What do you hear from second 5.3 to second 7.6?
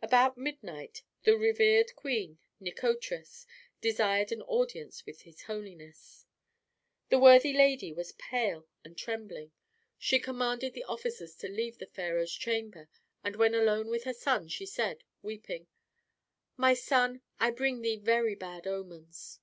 holiness. The worthy